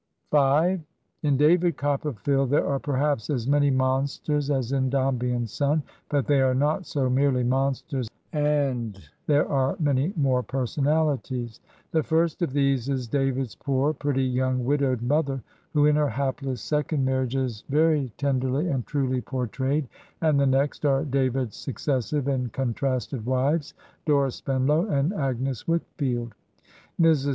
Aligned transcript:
In 1.21 1.37
"David 1.37 1.77
Copperfield" 1.77 2.49
there 2.49 2.65
are 2.65 2.79
perhaps 2.79 3.29
as 3.29 3.47
many 3.47 3.69
monsters 3.69 4.49
as 4.49 4.71
in" 4.71 4.89
Dombey 4.89 5.31
and 5.31 5.47
Son," 5.47 5.83
but 6.09 6.25
they 6.25 6.41
are 6.41 6.55
not 6.55 6.87
so 6.87 7.07
merely 7.07 7.43
monsters, 7.43 8.09
and 8.33 8.99
there 9.27 9.47
are 9.47 9.75
many 9.79 10.11
more 10.17 10.41
personahties. 10.41 11.59
The 11.91 11.99
fiirst 12.01 12.41
of 12.41 12.51
these 12.51 12.89
is 12.89 13.07
David's 13.07 13.53
poor, 13.53 13.93
pretty 13.93 14.23
young 14.23 14.65
widowed 14.65 15.03
mother, 15.03 15.43
who 15.71 15.85
in 15.85 15.97
her 15.97 16.09
hapless 16.09 16.63
second 16.63 17.05
marriage 17.05 17.35
is 17.35 17.63
very 17.69 18.11
tenderly 18.17 18.69
and 18.69 18.83
truly 18.87 19.21
portrayed, 19.21 19.87
and 20.19 20.39
the 20.39 20.47
next 20.47 20.83
are 20.83 21.05
David's 21.05 21.57
successive 21.57 22.27
and 22.27 22.51
contrasted 22.53 23.23
wives, 23.23 23.75
Dora 24.07 24.31
Spenlow 24.31 24.89
and 24.89 25.13
Agnes 25.13 25.67
Wickfield. 25.67 26.33
Mrs. 26.99 27.29